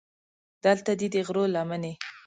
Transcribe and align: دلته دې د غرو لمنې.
دلته 0.63 0.91
دې 0.99 1.07
د 1.13 1.15
غرو 1.27 1.43
لمنې. 1.55 1.93